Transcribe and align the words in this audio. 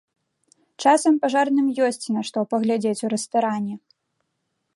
Часам 0.85 1.19
пажарным 1.25 1.67
ёсць 1.89 2.11
на 2.17 2.21
што 2.31 2.47
паглядзець 2.55 2.99
у 3.07 3.13
рэстаране! 3.17 3.75